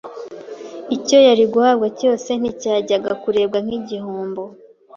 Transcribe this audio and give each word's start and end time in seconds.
icyo 0.95 1.17
yari 1.27 1.43
guhabwa 1.53 1.87
cyose 1.99 2.29
nticyajyaga 2.39 3.11
kurebwa 3.21 3.57
nk'igihombo 3.65 4.43